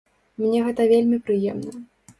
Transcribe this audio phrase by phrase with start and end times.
[0.43, 1.81] Мне гэта вельмі прыемна.